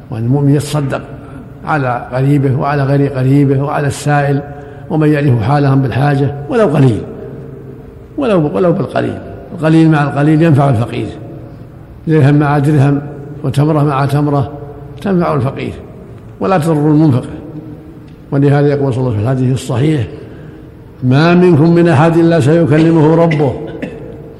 وأن 0.09 0.23
المؤمن 0.23 0.55
يتصدق 0.55 1.01
على 1.65 2.07
قريبه 2.13 2.55
وعلى 2.55 2.83
غير 2.83 3.13
قريبه 3.13 3.63
وعلى 3.63 3.87
السائل 3.87 4.41
ومن 4.89 5.07
يعرف 5.07 5.41
حالهم 5.43 5.81
بالحاجة 5.81 6.35
ولو 6.49 6.67
قليل 6.67 7.01
ولو 8.17 8.55
ولو 8.55 8.71
بالقليل. 8.73 9.17
القليل 9.55 9.89
مع 9.91 10.03
القليل 10.03 10.41
ينفع 10.41 10.69
الفقير. 10.69 11.07
درهم 12.07 12.35
مع 12.35 12.59
درهم 12.59 13.01
وتمرة 13.43 13.83
مع 13.83 14.05
تمرة 14.05 14.51
تنفع 15.01 15.33
الفقير. 15.33 15.73
ولا 16.39 16.57
تضر 16.57 16.73
المنفق. 16.73 17.25
ولهذا 18.31 18.67
يقول 18.67 18.93
صلى 18.93 19.01
الله 19.01 19.11
عليه 19.11 19.21
وسلم 19.21 19.35
في 19.35 19.41
الحديث 19.41 19.53
الصحيح. 19.53 20.07
ما 21.03 21.35
منكم 21.35 21.75
من 21.75 21.87
أحد 21.87 22.17
إلا 22.17 22.39
سيكلمه 22.39 23.15
ربه. 23.15 23.53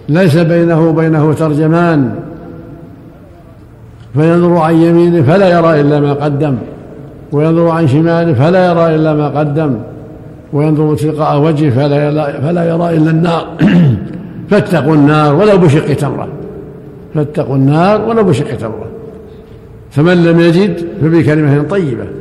ليس 0.10 0.38
بينه 0.38 0.90
وبينه 0.90 1.34
ترجمان. 1.34 2.12
فينظر 4.14 4.58
عن 4.58 4.76
يمينه 4.76 5.22
فلا 5.22 5.50
يرى 5.50 5.82
إلا 5.82 6.00
ما 6.00 6.14
قدم. 6.14 6.56
وينظر 7.32 7.68
عن 7.68 7.88
شماله 7.88 8.34
فلا 8.34 8.72
يرى 8.72 8.96
إلا 8.96 9.14
ما 9.14 9.28
قدم. 9.28 9.76
وينظر 10.54 10.96
تلقاء 10.96 11.42
وجهه 11.42 11.70
فلا 11.70 12.06
يرى, 12.06 12.42
فلا 12.42 12.70
يرى 12.70 12.98
إلا 12.98 13.12
النار. 13.12 13.48
فاتقوا 14.50 14.96
النار 14.96 15.36
ولو 15.36 15.58
بشق 15.58 15.94
تمرة. 15.94 16.28
فاتقوا 17.16 17.56
النار 17.56 18.02
ولو 18.02 18.24
بشق 18.24 18.58
تمرة. 18.58 18.86
فمن 19.92 20.24
لم 20.24 20.40
يجد 20.40 20.88
فبكلمة 21.02 21.64
طيبة. 21.64 22.19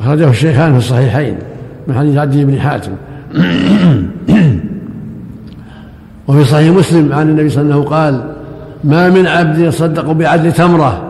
أخرجه 0.00 0.30
الشيخان 0.30 0.72
في 0.72 0.78
الصحيحين 0.78 1.38
من 1.86 1.94
حديث 1.94 2.16
عدي 2.18 2.44
بن 2.44 2.60
حاتم. 2.60 2.92
وفي 6.28 6.44
صحيح 6.44 6.76
مسلم 6.76 7.12
عن 7.12 7.28
النبي 7.28 7.48
صلى 7.48 7.62
الله 7.62 7.74
عليه 7.74 7.82
وسلم 7.82 7.94
قال 7.94 8.32
ما 8.84 9.08
من 9.10 9.26
عبد 9.26 9.58
يصدق 9.58 10.12
بعدل 10.12 10.52
تمرة. 10.52 11.08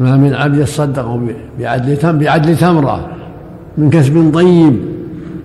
ما 0.00 0.16
من 0.16 0.34
عبد 0.34 0.56
يصدق 0.56 1.20
بعدل 1.60 1.96
تم 1.96 2.18
بعدل 2.18 2.56
تمرة 2.56 3.06
من 3.78 3.90
كسب 3.90 4.30
طيب 4.34 4.76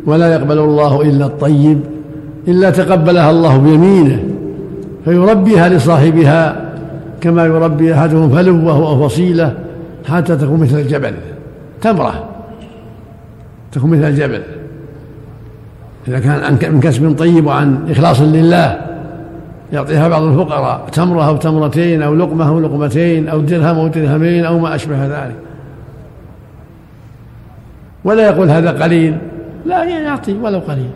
ولا 0.06 0.34
يقبل 0.34 0.60
الله 0.60 1.01
إلا 1.01 1.25
الطيب 1.25 1.80
إلا 2.48 2.70
تقبلها 2.70 3.32
الله 3.32 3.58
بيمينه 3.58 4.24
فيربيها 5.06 5.70
لصاحبها 5.70 6.72
كما 7.22 7.46
يربي 7.46 7.94
أحدهم 7.94 8.30
فلوه 8.30 8.89
أو 8.89 9.08
فصيلة 9.10 9.53
حتى 10.10 10.36
تكون 10.36 10.60
مثل 10.60 10.80
الجبل. 10.80 11.13
تمرة. 11.83 12.29
تكون 13.71 13.89
مثل 13.89 14.03
الجبل. 14.03 14.43
إذا 16.07 16.19
كان 16.19 16.73
من 16.73 16.79
كسب 16.79 17.15
طيب 17.17 17.45
وعن 17.45 17.91
إخلاص 17.91 18.21
لله 18.21 18.81
يعطيها 19.73 20.07
بعض 20.07 20.23
الفقراء 20.23 20.89
تمرة 20.91 21.27
أو 21.27 21.37
تمرتين 21.37 22.01
أو 22.01 22.15
لقمة 22.15 22.49
أو 22.49 22.59
لقمتين 22.59 23.29
أو 23.29 23.39
درهم 23.39 23.77
أو 23.79 23.87
درهمين 23.87 24.45
أو 24.45 24.59
ما 24.59 24.75
أشبه 24.75 25.05
ذلك. 25.05 25.35
ولا 28.03 28.23
يقول 28.27 28.49
هذا 28.49 28.83
قليل. 28.83 29.17
لا 29.65 29.83
يعطي 29.83 30.33
ولو 30.33 30.59
قليل. 30.59 30.91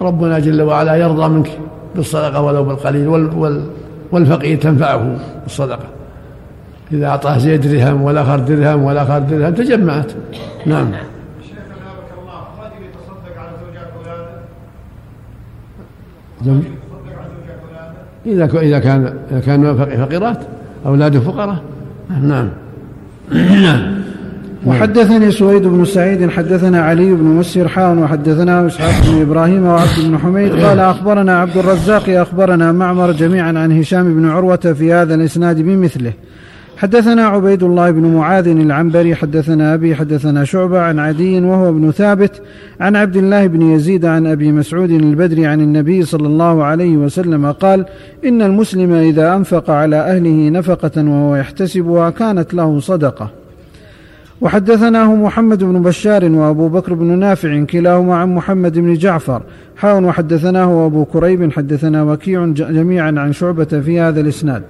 ربنا 0.00 0.38
جل 0.38 0.62
وعلا 0.62 0.94
يرضى 0.94 1.28
منك 1.28 1.50
بالصدقة 1.96 2.40
ولو 2.40 2.64
بالقليل 2.64 3.08
والفقير 4.12 4.58
تنفعه 4.58 5.16
الصدقة 5.46 5.84
إذا 6.92 7.06
أعطاه 7.06 7.38
زيد 7.38 7.60
درهم 7.60 8.02
والآخر 8.02 8.38
درهم 8.38 8.82
والآخر 8.82 9.18
درهم 9.18 9.54
تجمعت. 9.54 10.12
نعم. 10.66 10.92
إذا 18.26 18.44
إذا 18.44 18.78
كان 18.78 19.14
إذا 19.30 19.40
كان 19.40 19.76
فقيرات 19.76 20.38
أولاده 20.86 21.20
فقراء. 21.20 21.62
نعم. 22.22 22.48
نعم. 23.32 23.98
وحدثني 24.66 25.30
سويد 25.30 25.62
بن 25.62 25.84
سعيد 25.84 26.30
حدثنا 26.30 26.82
علي 26.82 27.14
بن 27.14 27.24
مسر 27.24 27.68
حاء 27.68 27.96
وحدثنا 27.96 28.66
إسحاق 28.66 29.10
بن 29.10 29.22
إبراهيم 29.22 29.66
وعبد 29.66 29.98
بن 30.08 30.18
حميد. 30.18 30.52
قال 30.52 30.78
أخبرنا 30.78 31.38
عبد 31.38 31.56
الرزاق 31.56 32.08
أخبرنا 32.08 32.72
معمر 32.72 33.12
جميعا 33.12 33.58
عن 33.58 33.78
هشام 33.78 34.14
بن 34.14 34.28
عروة 34.28 34.56
في 34.56 34.92
هذا 34.92 35.14
الإسناد 35.14 35.60
بمثله. 35.60 36.12
حدثنا 36.78 37.26
عبيد 37.26 37.62
الله 37.62 37.90
بن 37.90 38.14
معاذ 38.14 38.48
العنبري 38.48 39.14
حدثنا 39.14 39.74
أبي 39.74 39.94
حدثنا 39.94 40.44
شعبة 40.44 40.80
عن 40.80 40.98
عدي 40.98 41.40
وهو 41.40 41.68
ابن 41.68 41.90
ثابت 41.90 42.42
عن 42.80 42.96
عبد 42.96 43.16
الله 43.16 43.46
بن 43.46 43.62
يزيد 43.62 44.04
عن 44.04 44.26
أبي 44.26 44.52
مسعود 44.52 44.90
البدري 44.90 45.46
عن 45.46 45.60
النبي 45.60 46.04
صلى 46.04 46.26
الله 46.26 46.64
عليه 46.64 46.96
وسلم 46.96 47.52
قال 47.52 47.86
إن 48.24 48.42
المسلم 48.42 48.92
إذا 48.92 49.36
أنفق 49.36 49.70
على 49.70 49.96
أهله 49.96 50.48
نفقة 50.48 51.04
وهو 51.04 51.36
يحتسبها 51.36 52.10
كانت 52.10 52.54
له 52.54 52.80
صدقة. 52.80 53.30
وحدثناه 54.40 55.14
محمد 55.14 55.64
بن 55.64 55.82
بشار 55.82 56.24
وأبو 56.24 56.68
بكر 56.68 56.94
بن 56.94 57.18
نافع 57.18 57.64
كلاهما 57.64 58.16
عن 58.16 58.34
محمد 58.34 58.78
بن 58.78 58.94
جعفر. 58.94 59.42
حاون 59.76 60.04
وحدثناه 60.04 60.86
ابو 60.86 61.04
كريب 61.04 61.52
حدثنا 61.52 62.02
وكيع 62.02 62.46
جميعا 62.46 63.14
عن 63.16 63.32
شعبة 63.32 63.64
في 63.64 64.00
هذا 64.00 64.20
الإسناد. 64.20 64.62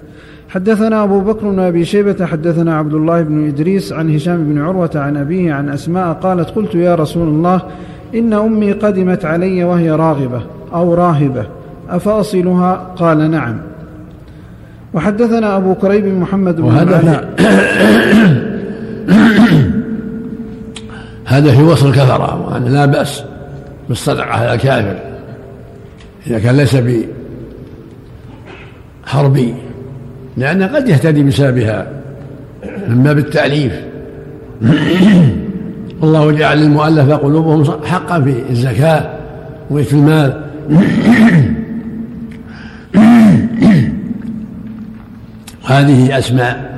حدثنا 0.48 1.04
أبو 1.04 1.20
بكر 1.20 1.48
بن 1.48 1.58
أبي 1.58 1.84
شيبة 1.84 2.26
حدثنا 2.26 2.78
عبد 2.78 2.94
الله 2.94 3.22
بن 3.22 3.46
إدريس 3.48 3.92
عن 3.92 4.14
هشام 4.14 4.44
بن 4.44 4.58
عروة 4.58 4.90
عن 4.94 5.16
أبيه 5.16 5.52
عن 5.52 5.68
أسماء 5.68 6.12
قالت 6.12 6.50
قلت 6.50 6.74
يا 6.74 6.94
رسول 6.94 7.28
الله 7.28 7.62
إن 8.14 8.32
أمي 8.32 8.72
قدمت 8.72 9.24
علي 9.24 9.64
وهي 9.64 9.90
راغبة 9.90 10.42
أو 10.74 10.94
راهبة 10.94 11.46
أفأصلها؟ 11.90 12.74
قال 12.96 13.30
نعم. 13.30 13.56
وحدثنا 14.94 15.56
أبو 15.56 15.74
كريب 15.74 16.06
محمد 16.06 16.56
بن 16.56 16.62
وهذا 16.62 17.28
هذا 21.28 21.52
في 21.52 21.62
وصل 21.62 21.88
الكفرة 21.88 22.46
وأن 22.46 22.64
لا 22.64 22.86
بأس 22.86 23.24
بالصدقة 23.88 24.24
على 24.24 24.54
الكافر. 24.54 24.98
إذا 26.26 26.38
كان 26.38 26.56
ليس 26.56 26.76
بحربي 29.06 29.54
لأنه 30.36 30.66
قد 30.66 30.88
يهتدي 30.88 31.22
بسببها 31.22 31.86
من 32.88 33.02
باب 33.02 33.18
التأليف 33.18 33.72
الله 36.02 36.30
جعل 36.32 36.58
للمؤلف 36.58 37.10
قلوبهم 37.10 37.84
حقا 37.84 38.20
في 38.20 38.34
الزكاة 38.50 39.10
وفي 39.70 39.92
المال. 39.92 40.42
هذه 45.64 46.18
أسماء 46.18 46.77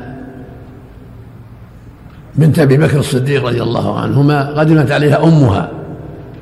بنت 2.41 2.59
أبي 2.59 2.77
بكر 2.77 2.99
الصديق 2.99 3.47
رضي 3.47 3.63
الله 3.63 3.99
عنهما 3.99 4.49
قدمت 4.61 4.91
عليها 4.91 5.25
أمها 5.25 5.69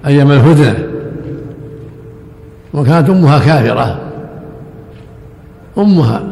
أيام 0.07 0.31
الهدنة 0.31 0.75
وكانت 2.75 3.11
أمها 3.11 3.39
كافرة. 3.39 3.99
أمها 5.79 6.23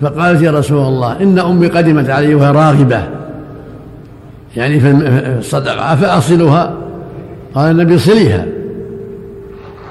فقالت 0.00 0.42
يا 0.42 0.50
رسول 0.50 0.78
الله 0.78 1.22
إن 1.22 1.38
أمي 1.38 1.68
قدمت 1.68 2.10
علي 2.10 2.34
وهي 2.34 2.50
راغبة. 2.50 3.02
يعني 4.56 4.80
في 4.80 4.90
الصدقة 5.38 5.92
أفأصلها 5.92 6.74
قال 7.54 7.70
النبي 7.70 7.98
صليها. 7.98 8.46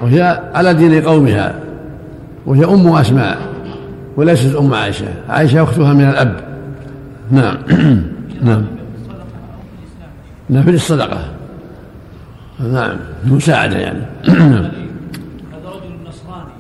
وهي 0.02 0.42
على 0.54 0.74
دين 0.74 1.02
قومها. 1.02 1.56
وهي 2.46 2.66
أم 2.66 2.88
أسماء 2.88 3.38
وليست 4.18 4.56
أم 4.56 4.74
عائشة. 4.74 5.08
عائشة 5.30 5.64
أختها 5.64 5.94
من 5.94 6.10
الأب. 6.10 6.36
نعم. 7.32 7.58
نعم. 8.42 8.66
نعم 10.50 10.70
الصدقة. 10.70 11.26
نعم 12.60 12.98
مساعدة 13.26 13.78
يعني. 13.78 14.00
نعم 14.28 14.38
هذا 15.54 15.70
رجل 15.70 15.94
نصراني 16.08 16.52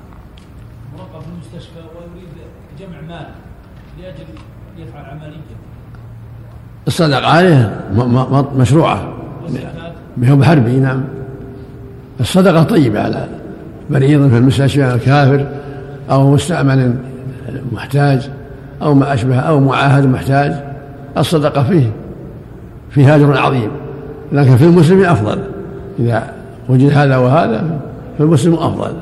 مرقب 0.97 1.21
في 1.21 1.27
المستشفى 1.33 1.79
ويريد 1.79 2.29
جمع 2.79 3.01
مال 3.07 3.25
لأجل 3.99 4.25
يفعل 4.77 5.05
عملية. 5.05 5.37
الصدقة 6.87 7.27
عليه 7.27 7.81
مشروعة. 8.57 9.13
بحب 10.17 10.43
حربي 10.43 10.79
نعم. 10.79 11.03
الصدقة 12.19 12.63
طيبة 12.63 13.01
على 13.01 13.27
مريض 13.89 14.29
في 14.29 14.37
المستشفى 14.37 14.93
الكافر 14.93 15.47
أو 16.09 16.31
مستأمن 16.33 16.97
محتاج 17.71 18.29
أو 18.81 18.93
ما 18.93 19.13
أشبه 19.13 19.39
أو 19.39 19.59
معاهد 19.59 20.05
محتاج. 20.05 20.70
الصدقة 21.17 21.63
فيه 21.63 21.91
فيه 22.89 23.15
أجر 23.15 23.37
عظيم 23.37 23.71
لكن 24.31 24.57
في 24.57 24.63
المسلم 24.63 25.03
أفضل. 25.03 25.39
إذا 25.99 26.33
وجد 26.69 26.91
هذا 26.91 27.17
وهذا 27.17 27.79
فالمسلم 28.19 28.53
أفضل. 28.53 28.93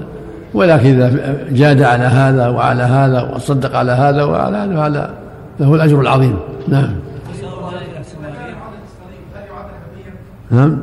ولكن 0.53 1.01
إذا 1.01 1.37
جاد 1.51 1.81
على 1.81 2.03
هذا 2.03 2.47
وعلى 2.47 2.83
هذا 2.83 3.21
وصدق 3.21 3.75
على 3.75 3.91
هذا 3.91 4.23
وعلى 4.23 4.57
هذا 4.57 4.75
فهذا 4.75 5.13
له 5.59 5.75
الأجر 5.75 6.01
العظيم. 6.01 6.37
نعم. 6.67 6.89
نعم. 10.51 10.79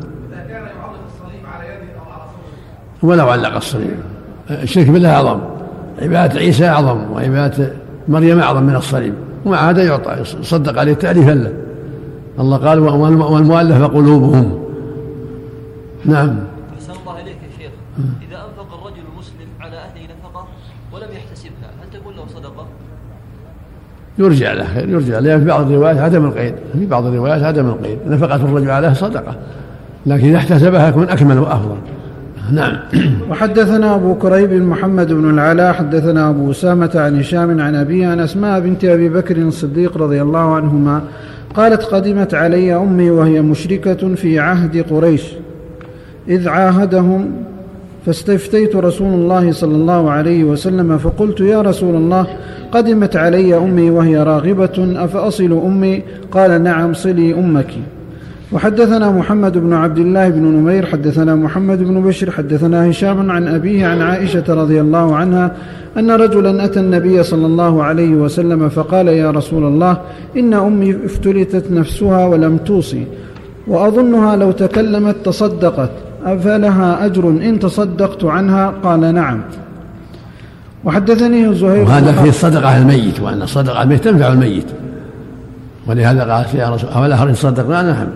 ولو 3.03 3.29
علق 3.29 3.57
الصليب. 3.57 3.97
الشرك 4.51 4.91
بالله 4.91 5.15
أعظم. 5.15 5.41
عبادة 6.03 6.41
عيسى 6.41 6.69
أعظم 6.69 7.13
وعبادة 7.13 7.73
مريم 8.09 8.41
أعظم 8.41 8.63
من 8.63 8.77
الصليب. 8.77 9.15
ومع 9.47 9.71
هذا 9.71 9.85
يعطى 9.85 10.17
يصدق 10.41 10.79
عليه 10.79 10.95
تأليفا 10.95 11.31
له. 11.31 11.53
الله 12.41 12.57
قال 12.57 12.79
والمؤلف 12.79 13.83
قلوبهم. 13.83 14.59
نعم. 16.05 16.39
أحسن 16.75 16.93
الله 17.01 17.21
إليك 17.21 17.37
يا 17.37 17.59
شيخ. 17.59 17.71
إذا 18.29 18.37
أنفق 18.37 18.79
الرجل 18.79 19.03
المسلم 19.13 19.49
على 19.61 19.77
أهله 19.77 20.03
نفقة 20.03 20.47
ولم 20.93 21.09
يحتسبها 21.17 21.71
هل 21.83 22.01
تكون 22.01 22.15
له 22.15 22.27
صدقة؟ 22.35 22.67
يرجع 24.19 24.53
له 24.53 24.79
يرجع 24.79 25.19
له 25.19 25.39
في 25.39 25.45
بعض 25.45 25.71
الروايات 25.71 25.99
عدم 25.99 26.25
القيد 26.25 26.55
في 26.73 26.87
بعض 26.87 27.07
الروايات 27.07 27.43
عدم 27.43 27.67
القيد. 27.67 27.99
نفقة 28.07 28.37
الرجل 28.37 28.71
عليها 28.71 28.95
صدقة 28.95 29.37
لكن 30.07 30.29
إذا 30.29 30.37
احتسبها 30.37 30.89
يكون 30.89 31.09
أكمل 31.09 31.39
وأفضل. 31.39 31.77
نعم. 32.53 32.77
وحدثنا 33.31 33.95
أبو 33.95 34.15
كريب 34.15 34.53
محمد 34.53 35.13
بن 35.13 35.31
العلاء 35.31 35.73
حدثنا 35.73 36.31
أبو 36.31 36.51
أسامة 36.51 36.91
عن 36.95 37.19
هشام 37.19 37.61
عن 37.61 37.75
أبي 37.75 38.05
عن 38.05 38.21
أسماء 38.21 38.61
بنت 38.61 38.85
أبي 38.85 39.09
بكر 39.09 39.37
الصديق 39.37 39.99
رضي 39.99 40.23
الله 40.23 40.55
عنهما 40.55 41.03
قالت 41.55 41.83
قدمت 41.83 42.35
علي 42.35 42.77
أمي 42.77 43.11
وهي 43.11 43.43
مشركة 43.43 44.15
في 44.15 44.39
عهد 44.39 44.85
قريش. 44.91 45.23
إذ 46.29 46.49
عاهدهم 46.49 47.31
فاستفتيت 48.07 48.77
رسول 48.77 49.15
الله 49.15 49.53
صلى 49.53 49.75
الله 49.75 50.11
عليه 50.11 50.45
وسلم 50.45 50.99
فقلت 50.99 51.41
يا 51.41 51.63
رسول 51.63 51.95
الله 51.95 52.27
قدمت 52.73 53.17
علي 53.17 53.57
أمي 53.57 53.91
وهي 53.91 54.23
راغبة 54.23 55.05
أفأصل 55.05 55.53
أمي؟ 55.67 56.03
قال 56.31 56.63
نعم 56.63 56.95
صلي 56.95 57.35
أمك. 57.35 57.71
وحدثنا 58.53 59.11
محمد 59.11 59.59
بن 59.59 59.73
عبد 59.73 59.99
الله 59.99 60.29
بن 60.29 60.43
نمير 60.43 60.87
حدثنا 60.87 61.35
محمد 61.35 61.83
بن 61.83 62.03
بشر 62.03 62.31
حدثنا 62.31 62.91
هشام 62.91 63.31
عن 63.31 63.49
أبيه 63.49 63.87
عن 63.87 64.03
عائشة 64.03 64.45
رضي 64.49 64.81
الله 64.81 65.17
عنها 65.17 65.53
أن 65.99 66.11
رجلا 66.11 66.65
أتى 66.65 66.81
النبي 66.81 67.23
صلى 67.23 67.47
الله 67.47 67.83
عليه 67.83 68.11
وسلم 68.11 68.69
فقال 68.69 69.09
يا 69.09 69.31
رسول 69.31 69.65
الله 69.65 70.01
إن 70.37 70.55
أمي 70.55 70.97
افتلتت 71.05 71.71
نفسها 71.71 72.27
ولم 72.27 72.57
توصي 72.57 73.07
وأظنها 73.67 74.37
لو 74.37 74.53
تكلمت 74.53 75.17
تصدقت 75.25 75.91
أفلها 76.25 77.05
أجر 77.05 77.29
إن 77.29 77.59
تصدقت 77.59 78.25
عنها 78.25 78.73
قال 78.83 79.15
نعم. 79.15 79.43
وحدثني 80.85 81.55
زهير 81.55 81.85
وهذا 81.85 82.13
في 82.13 82.29
الصدقة 82.29 82.69
على 82.69 82.83
الميت 82.83 83.21
وأن 83.21 83.43
الصدقة 83.43 83.79
على 83.79 83.85
الميت 83.85 84.05
تنفع 84.05 84.33
الميت. 84.33 84.67
ولهذا 85.87 86.33
قالت 86.33 86.55
يا 86.55 86.71
رسول 86.71 86.91
أولا 86.91 87.17
هل 87.17 87.37
صدقنا؟ 87.37 87.83
نعم. 87.83 88.07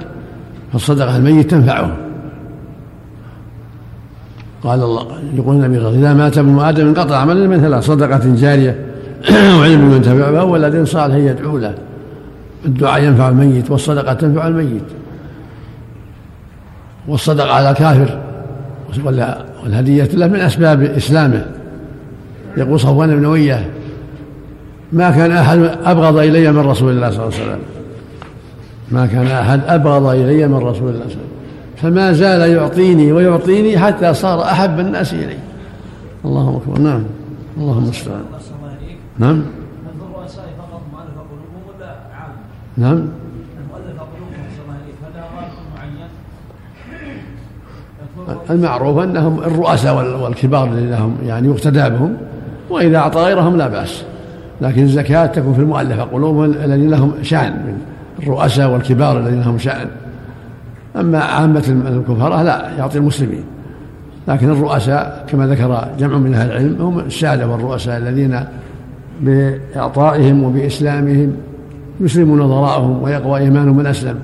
فالصدقة 0.73 1.17
الميت 1.17 1.51
تنفعه 1.51 1.97
قال 4.63 4.83
الله 4.83 5.07
يقول 5.35 5.57
النبي 5.57 5.79
صلى 5.79 5.89
الله 5.89 5.89
عليه 5.89 5.99
وسلم 5.99 6.05
إذا 6.05 6.15
مات 6.15 6.39
ابن 6.39 6.59
آدم 6.59 6.87
انقطع 6.87 7.17
عمله 7.17 7.47
من 7.47 7.61
ثلاث 7.61 7.85
صدقة 7.85 8.21
جارية 8.25 8.79
وعلم 9.59 9.93
ينتفع 9.93 10.31
به 10.31 10.45
ولد 10.45 10.85
صالح 10.87 11.15
يدعو 11.15 11.59
له 11.59 11.75
الدعاء 12.67 13.03
ينفع 13.03 13.29
الميت 13.29 13.71
والصدقة 13.71 14.13
تنفع 14.13 14.47
الميت. 14.47 14.83
والصدقة 17.09 17.53
على 17.53 17.71
الكافر 17.71 18.19
والهدية 19.65 20.05
له 20.05 20.27
من 20.27 20.41
أسباب 20.41 20.83
إسلامه. 20.83 21.47
يقول 22.57 22.81
صفوان 22.81 23.17
بن 23.17 23.25
أمية 23.25 23.71
ما 24.93 25.11
كان 25.11 25.33
أحد 25.33 25.59
أبغض 25.85 26.17
إلي 26.17 26.53
من 26.53 26.59
رسول 26.59 26.93
الله 26.93 27.11
صلى 27.11 27.25
الله 27.25 27.35
عليه 27.35 27.45
وسلم. 27.45 27.80
ما 28.91 29.07
كان 29.07 29.27
أحد 29.27 29.61
أبغض 29.67 30.07
إلي 30.07 30.49
من 30.49 30.55
رسول 30.55 30.65
الله 30.65 30.75
صلى 30.79 30.91
الله 30.91 31.03
عليه 31.03 31.07
وسلم. 31.07 31.31
فما 31.77 32.13
زال 32.13 32.51
يعطيني 32.51 33.13
ويعطيني 33.13 33.79
حتى 33.79 34.15
صار 34.15 34.43
أحب 34.43 34.81
الناس 34.81 35.15
إلي. 35.15 35.37
اللهم 36.25 36.57
أكبر. 36.57 36.79
نعم. 36.79 37.05
اللهم 37.59 37.85
المستعان 37.85 38.23
نعم. 39.19 39.43
نعم. 42.77 43.09
المعروف 48.51 48.99
أنهم 48.99 49.39
الرؤساء 49.39 50.23
والكبار 50.23 50.71
لهم 50.71 51.17
يعني 51.27 51.49
يقتدى 51.49 51.91
بهم 51.91 52.17
وإذا 52.71 52.99
أعطى 52.99 53.21
غيرهم 53.21 53.57
لا 53.57 53.69
بأس. 53.69 54.05
لكن 54.61 54.83
الزكاة 54.83 55.27
تكون 55.27 55.55
في 55.55 55.61
المؤلفة 55.61 56.03
قلوبهم 56.03 56.45
الذين 56.45 56.91
لهم 56.91 57.13
شأن 57.23 57.53
من 57.53 57.79
الرؤساء 58.23 58.71
والكبار 58.71 59.21
الذين 59.21 59.41
لهم 59.41 59.59
شأن. 59.59 59.89
أما 60.97 61.19
عامة 61.19 61.65
الكفراء 61.69 62.43
لا 62.43 62.71
يعطي 62.79 62.99
المسلمين. 62.99 63.45
لكن 64.29 64.51
الرؤساء 64.51 65.27
كما 65.29 65.47
ذكر 65.47 65.89
جمع 65.99 66.19
من 66.19 66.35
أهل 66.35 66.51
العلم 66.51 66.77
هم 66.81 66.99
السادة 66.99 67.47
والرؤساء 67.47 67.99
الذين 67.99 68.41
بإعطائهم 69.21 70.45
وبإسلامهم 70.45 71.33
يسلم 72.01 72.41
نظراءهم 72.41 73.03
ويقوى 73.03 73.41
إيمانهم 73.41 73.77
من 73.77 73.87
أسلم. 73.87 74.19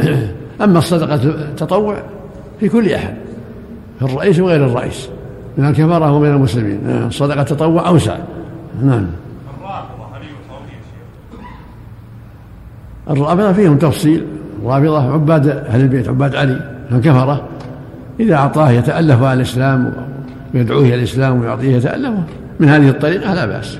أما 0.64 0.78
الصدقة 0.78 1.14
التطوع 1.14 1.96
في 2.60 2.68
كل 2.68 2.92
أحد 2.92 3.14
في 3.98 4.04
الرئيس 4.04 4.40
وغير 4.40 4.66
الرئيس 4.66 5.08
من 5.58 5.64
الكفرة 5.64 6.12
ومن 6.12 6.28
المسلمين. 6.28 6.80
الصدقة 7.06 7.40
التطوع 7.40 7.88
أوسع. 7.88 8.16
نعم. 8.82 9.06
الرافضة 13.10 13.52
فيهم 13.52 13.76
تفصيل 13.76 14.24
الرافضة 14.62 15.12
عباد 15.12 15.48
أهل 15.48 15.80
البيت 15.80 16.08
عباد 16.08 16.34
علي 16.34 16.60
الكفرة 16.92 17.48
إذا 18.20 18.34
أعطاه 18.34 18.70
يتألف 18.70 19.22
على 19.22 19.36
الإسلام 19.36 19.92
ويدعوه 20.54 20.82
إلى 20.82 20.94
الإسلام 20.94 21.40
ويعطيه 21.40 21.76
يتألف 21.76 22.14
من 22.60 22.68
هذه 22.68 22.88
الطريقة 22.88 23.34
لا 23.34 23.46
بأس. 23.46 23.78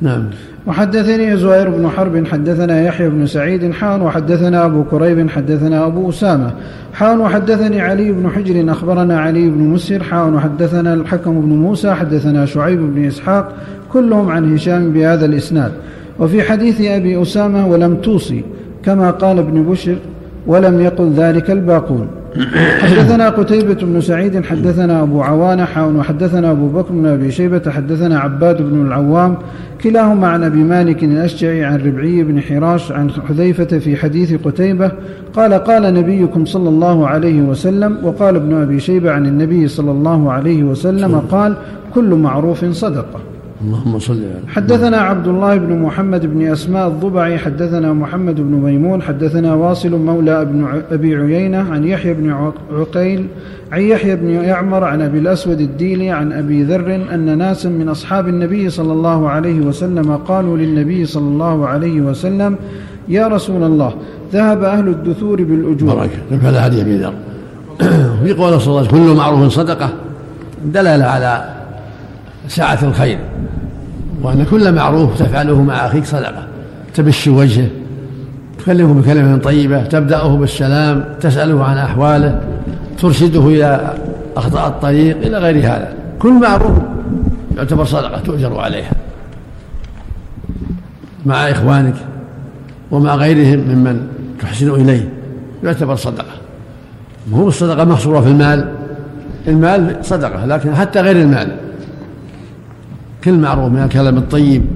نعم. 0.00 0.24
وحدثني 0.66 1.36
زهير 1.36 1.70
بن 1.70 1.88
حرب 1.88 2.26
حدثنا 2.26 2.82
يحيى 2.82 3.08
بن 3.08 3.26
سعيد 3.26 3.72
حان 3.72 4.02
وحدثنا 4.02 4.64
أبو 4.64 4.84
كريب 4.84 5.30
حدثنا 5.30 5.86
أبو 5.86 6.08
أسامة 6.08 6.50
حان 6.94 7.20
وحدثني 7.20 7.80
علي 7.80 8.12
بن 8.12 8.30
حجر 8.30 8.72
أخبرنا 8.72 9.20
علي 9.20 9.50
بن 9.50 9.58
مسهر 9.58 10.02
حان 10.02 10.34
وحدثنا 10.34 10.94
الحكم 10.94 11.40
بن 11.40 11.48
موسى 11.48 11.94
حدثنا 11.94 12.46
شعيب 12.46 12.94
بن 12.94 13.04
إسحاق 13.04 13.52
كلهم 13.92 14.30
عن 14.30 14.54
هشام 14.54 14.92
بهذا 14.92 15.24
الإسناد. 15.24 15.72
وفي 16.18 16.42
حديث 16.42 16.80
أبي 16.80 17.22
أسامة 17.22 17.68
ولم 17.68 17.96
توصي 17.96 18.44
كما 18.84 19.10
قال 19.10 19.38
ابن 19.38 19.62
بشر 19.62 19.96
ولم 20.46 20.80
يقل 20.80 21.12
ذلك 21.12 21.50
الباقون. 21.50 22.06
حدثنا 22.78 23.28
قتيبة 23.28 23.74
بن 23.74 24.00
سعيد 24.00 24.44
حدثنا 24.44 25.02
أبو 25.02 25.22
عوانة 25.22 25.64
حاون 25.64 25.96
وحدثنا 25.96 26.50
أبو 26.50 26.68
بكر 26.68 26.92
بن 26.92 27.06
أبي 27.06 27.30
شيبة 27.30 27.70
حدثنا 27.70 28.18
عباد 28.18 28.62
بن 28.62 28.86
العوام. 28.86 29.36
كلاهما 29.82 30.28
عن 30.28 30.44
أبي 30.44 30.62
مالك 30.64 31.04
الأشجعي 31.04 31.64
عن 31.64 31.78
ربعي 31.78 32.22
بن 32.22 32.40
حراش 32.40 32.92
عن 32.92 33.10
حذيفة 33.10 33.78
في 33.78 33.96
حديث 33.96 34.34
قتيبة 34.44 34.92
قال 35.34 35.54
قال 35.54 35.94
نبيكم 35.94 36.44
صلى 36.44 36.68
الله 36.68 37.08
عليه 37.08 37.42
وسلم 37.42 37.96
وقال 38.02 38.36
ابن 38.36 38.54
أبي 38.54 38.80
شيبة 38.80 39.10
عن 39.10 39.26
النبي 39.26 39.68
صلى 39.68 39.90
الله 39.90 40.32
عليه 40.32 40.62
وسلم 40.62 41.18
قال 41.18 41.56
كل 41.94 42.14
معروف 42.14 42.64
صدقة. 42.64 43.20
اللهم 43.64 43.98
صل 43.98 44.14
على 44.14 44.48
حدثنا 44.48 44.96
عبد 44.96 45.28
الله 45.28 45.56
بن 45.56 45.78
محمد 45.78 46.26
بن 46.26 46.52
أسماء 46.52 46.88
الضبعي 46.88 47.38
حدثنا 47.38 47.92
محمد 47.92 48.34
بن 48.36 48.52
ميمون 48.52 49.02
حدثنا 49.02 49.54
واصل 49.54 49.90
مولى 49.90 50.42
أبن 50.42 50.82
أبي 50.90 51.16
عيينة 51.16 51.72
عن 51.72 51.84
يحيى 51.84 52.14
بن 52.14 52.52
عقيل 52.72 53.26
عن 53.72 53.80
يحيى 53.80 54.16
بن 54.16 54.30
يعمر 54.30 54.84
عن 54.84 55.02
أبي 55.02 55.18
الأسود 55.18 55.60
الديلي 55.60 56.10
عن 56.10 56.32
أبي 56.32 56.62
ذر 56.62 56.94
أن 57.14 57.38
ناسا 57.38 57.68
من 57.68 57.88
أصحاب 57.88 58.28
النبي 58.28 58.70
صلى 58.70 58.92
الله 58.92 59.28
عليه 59.28 59.60
وسلم 59.60 60.16
قالوا 60.16 60.56
للنبي 60.56 61.06
صلى 61.06 61.28
الله 61.28 61.68
عليه 61.68 62.00
وسلم 62.00 62.56
يا 63.08 63.28
رسول 63.28 63.62
الله 63.62 63.94
ذهب 64.32 64.62
أهل 64.62 64.88
الدثور 64.88 65.42
بالأجور. 65.42 65.94
بركة 65.94 66.18
نفع 66.32 66.60
حديث 66.60 66.80
أبي 66.80 66.96
ذر. 66.96 67.14
في 68.24 68.32
قول 68.32 68.60
صلى 68.60 68.66
الله 68.66 68.78
عليه 68.78 68.88
وسلم 68.88 69.06
كل 69.06 69.16
معروف 69.16 69.52
صدقة. 69.52 69.90
دلالة 70.64 71.04
على 71.04 71.44
سعة 72.48 72.78
الخير. 72.82 73.18
وأن 74.22 74.44
كل 74.50 74.72
معروف 74.72 75.18
تفعله 75.18 75.62
مع 75.62 75.86
أخيك 75.86 76.04
صدقة. 76.04 76.46
تبش 76.94 77.28
وجهه 77.28 77.68
تكلمه 78.58 78.94
بكلمة 78.94 79.38
طيبة 79.38 79.84
تبدأه 79.84 80.36
بالسلام 80.36 81.04
تسأله 81.20 81.64
عن 81.64 81.78
أحواله 81.78 82.40
ترشده 82.98 83.48
إلى 83.48 83.94
أخطاء 84.36 84.68
الطريق 84.68 85.16
إلى 85.16 85.38
غير 85.38 85.56
هذا. 85.56 85.94
كل 86.18 86.32
معروف 86.32 86.78
يعتبر 87.56 87.84
صدقة 87.84 88.20
تؤجر 88.20 88.60
عليها. 88.60 88.92
مع 91.26 91.50
إخوانك 91.50 91.94
ومع 92.90 93.14
غيرهم 93.14 93.58
ممن 93.58 94.06
تحسن 94.40 94.70
إليه 94.70 95.08
يعتبر 95.64 95.96
صدقة. 95.96 96.34
مو 97.30 97.48
الصدقة 97.48 97.84
محصورة 97.84 98.20
في 98.20 98.28
المال. 98.28 98.72
المال 99.48 99.96
صدقة 100.02 100.46
لكن 100.46 100.74
حتى 100.74 101.00
غير 101.00 101.16
المال. 101.16 101.56
كل 103.24 103.38
معروف 103.38 103.72
من 103.72 103.82
الكلام 103.82 104.16
الطيب 104.16 104.66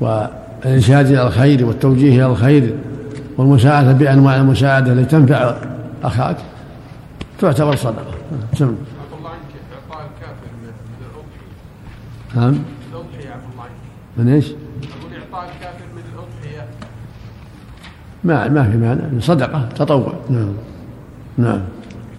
والإرشاد 0.00 1.06
إلى 1.06 1.22
الخير 1.26 1.66
والتوجيه 1.66 2.16
إلى 2.16 2.26
الخير 2.26 2.74
والمساعدة 3.38 3.92
بأنواع 3.92 4.36
المساعدة 4.36 4.92
التي 4.92 5.04
تنفع 5.04 5.56
أخاك 6.02 6.36
تعتبر 7.40 7.76
صدقة. 7.76 8.14
سم 8.54 8.74
نعم. 12.36 12.44
عنك 12.44 12.56
من 14.16 14.28
إيش؟ 14.28 14.46
أقول 14.46 15.12
إعطاء 15.14 15.50
الكافر 15.50 15.84
من 15.96 16.02
الأضحية 16.14 16.66
ما 18.24 18.48
ما 18.48 18.70
في 18.70 18.78
معنى 18.78 19.20
صدقة 19.20 19.68
تطوع. 19.76 20.12
نعم. 20.30 20.52
نعم. 21.38 21.60